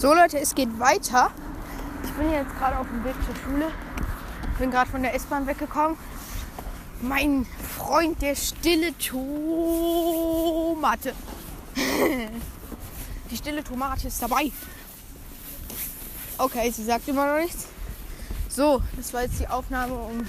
[0.00, 1.30] So Leute, es geht weiter.
[2.02, 3.70] Ich bin jetzt gerade auf dem Weg zur Schule.
[4.58, 5.98] Bin gerade von der S-Bahn weggekommen.
[7.02, 9.52] Mein Freund, der stille Tomate.
[13.30, 14.50] Die stille Tomate ist dabei.
[16.38, 17.66] Okay, sie sagt immer noch nichts.
[18.48, 20.22] So, das war jetzt die Aufnahme um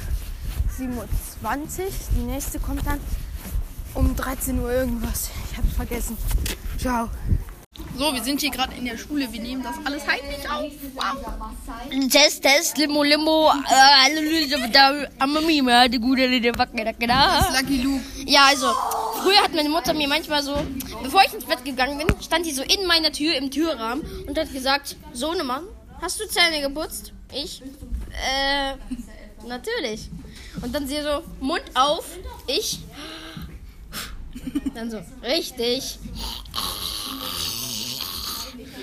[0.77, 1.05] 7.20 Uhr.
[2.17, 2.99] Die nächste kommt dann
[3.93, 5.29] um 13 Uhr irgendwas.
[5.49, 6.17] Ich hab's vergessen.
[6.77, 7.09] Ciao.
[8.01, 9.31] So, wir sind hier gerade in der Schule.
[9.31, 10.71] Wir nehmen das alles heimlich auf.
[10.95, 11.17] Wow.
[12.09, 14.09] Test, Test, Limo, Limo, äh,
[15.87, 18.03] die gute Lille Wacke, da, Lucky Luke.
[18.25, 18.73] Ja, also,
[19.21, 20.65] früher hat meine Mutter mir manchmal so,
[21.03, 24.35] bevor ich ins Bett gegangen bin, stand die so in meiner Tür, im Türrahmen und
[24.35, 25.65] hat gesagt, Sohnemann,
[26.01, 27.13] hast du Zähne geputzt?
[27.31, 28.73] Ich, äh,
[29.47, 30.09] natürlich.
[30.59, 32.05] Und dann sie so, Mund auf,
[32.47, 32.79] ich,
[34.73, 35.99] dann so, richtig.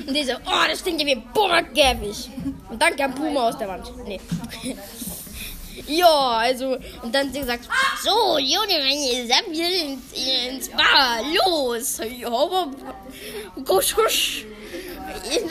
[0.09, 2.30] Und die so, oh, das stinkt ja wie Burgkäfig.
[2.71, 3.93] Und dann kam Puma aus der Wand.
[4.07, 4.21] Nee.
[5.87, 7.69] Ja, also, und dann hat sie gesagt,
[8.03, 12.00] so, Junge, ihr Sammel ins, ins Bar, los.
[12.19, 12.69] Ja,
[13.65, 14.45] Gusch, husch.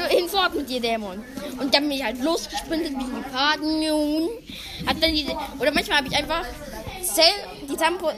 [0.09, 1.23] Hinfort mit dir, Dämon.
[1.59, 4.29] Und dann bin ich halt losgesprintet wie ein Paden,
[4.85, 5.27] Hat dann die,
[5.59, 6.43] oder manchmal habe ich einfach
[7.69, 8.11] die Tampo,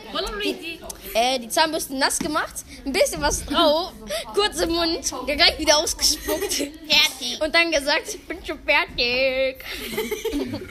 [0.43, 0.79] die,
[1.13, 2.53] äh, die Zahnbürste nass gemacht,
[2.85, 3.91] ein bisschen was drauf,
[4.33, 6.53] kurz im Mund, gleich wieder ausgespuckt.
[6.53, 7.41] Fertig.
[7.41, 9.63] Und dann gesagt, ich bin schon fertig.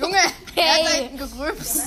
[0.00, 0.18] Junge,
[0.56, 1.02] er hat da Hey.
[1.08, 1.82] hinten gegrübst.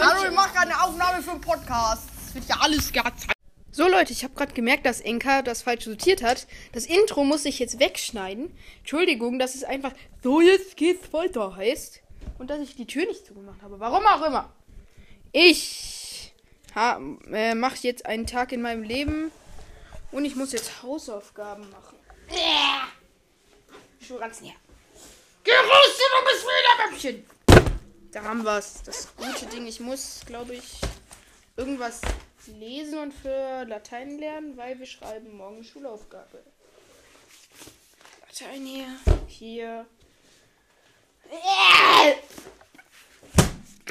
[0.00, 2.04] Hallo, ich mache gerade eine Aufnahme für einen Podcast.
[2.26, 3.32] Das wird ja alles gezeigt.
[3.74, 6.46] So Leute, ich habe gerade gemerkt, dass Enka das falsch sortiert hat.
[6.72, 8.54] Das Intro muss ich jetzt wegschneiden.
[8.80, 12.00] Entschuldigung, dass es einfach so jetzt geht's weiter heißt.
[12.42, 13.78] Und dass ich die Tür nicht zugemacht habe.
[13.78, 14.52] Warum auch immer.
[15.30, 16.34] Ich
[16.74, 19.30] äh, mache jetzt einen Tag in meinem Leben
[20.10, 21.96] und ich muss jetzt Hausaufgaben machen.
[24.04, 24.56] Schon ganz näher.
[25.46, 27.26] Raus, du bist wieder Mäppchen.
[28.10, 28.82] Da haben wir's.
[28.82, 29.68] Das gute Ding.
[29.68, 30.80] Ich muss, glaube ich,
[31.56, 32.00] irgendwas
[32.48, 36.42] lesen und für Latein lernen, weil wir schreiben morgen Schulaufgabe.
[38.26, 38.88] Latein hier.
[39.28, 39.86] Hier.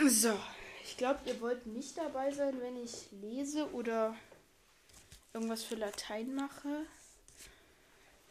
[0.07, 0.39] So.
[0.83, 4.15] Ich glaube, ihr wollt nicht dabei sein, wenn ich lese oder
[5.33, 6.85] irgendwas für Latein mache.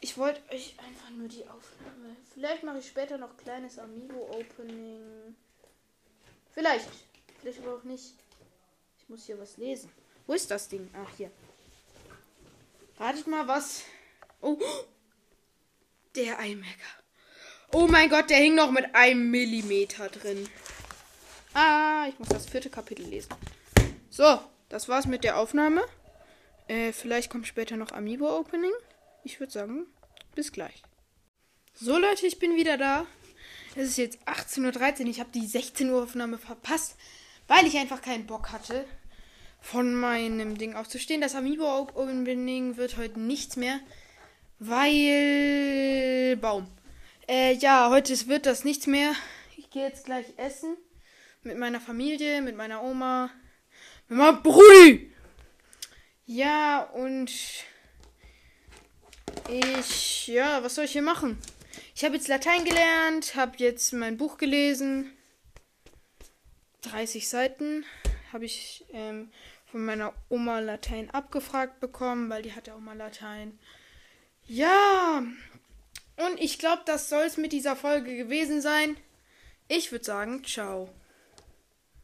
[0.01, 2.15] Ich wollte euch einfach nur die Aufnahme.
[2.33, 5.35] Vielleicht mache ich später noch kleines Amigo-Opening.
[6.53, 6.89] Vielleicht.
[7.39, 8.15] Vielleicht aber auch nicht.
[8.99, 9.89] Ich muss hier was lesen.
[10.27, 10.89] Wo ist das Ding?
[10.93, 11.31] Ach, hier.
[12.97, 13.83] Ratet mal was.
[14.41, 14.57] Oh.
[16.15, 17.01] Der iMaker.
[17.71, 20.49] Oh mein Gott, der hing noch mit einem Millimeter drin.
[21.53, 23.29] Ah, ich muss das vierte Kapitel lesen.
[24.09, 24.39] So,
[24.69, 25.83] das war's mit der Aufnahme.
[26.67, 28.71] Äh, vielleicht kommt später noch Amiibo-Opening.
[29.23, 29.85] Ich würde sagen,
[30.33, 30.81] bis gleich.
[31.73, 33.05] So Leute, ich bin wieder da.
[33.75, 35.07] Es ist jetzt 18.13 Uhr.
[35.07, 36.95] Ich habe die 16 Uhr Aufnahme verpasst,
[37.47, 38.85] weil ich einfach keinen Bock hatte,
[39.59, 41.21] von meinem Ding aufzustehen.
[41.21, 43.79] Das Amiibo-Opening wird heute nichts mehr,
[44.59, 46.37] weil...
[46.37, 46.67] Baum.
[47.27, 49.13] Äh, ja, heute wird das nichts mehr.
[49.57, 50.77] Ich gehe jetzt gleich essen.
[51.43, 53.31] Mit meiner Familie, mit meiner Oma,
[54.07, 55.11] mit meinem Brudi.
[56.25, 57.31] Ja, und
[59.49, 61.37] ich, ja, was soll ich hier machen?
[61.95, 65.11] Ich habe jetzt Latein gelernt, habe jetzt mein Buch gelesen.
[66.81, 67.85] 30 Seiten
[68.31, 69.31] habe ich ähm,
[69.65, 73.59] von meiner Oma Latein abgefragt bekommen, weil die hatte auch mal Latein.
[74.45, 75.23] Ja,
[76.17, 78.97] und ich glaube, das soll es mit dieser Folge gewesen sein.
[79.67, 80.89] Ich würde sagen, ciao.